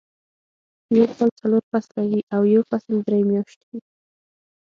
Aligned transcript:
يو 0.97 1.05
کال 1.17 1.29
څلور 1.39 1.63
فصله 1.71 2.01
وي 2.11 2.21
او 2.35 2.41
يو 2.53 2.61
فصل 2.69 2.95
درې 3.07 3.21
میاشتې 3.29 3.65
وي. 3.71 3.81